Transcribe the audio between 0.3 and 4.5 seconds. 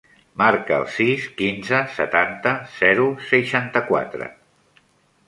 Marca el sis, quinze, setanta, zero, seixanta-quatre.